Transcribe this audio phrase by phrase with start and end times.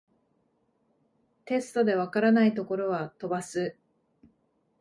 [1.45, 3.77] テストで解らないところは飛ばす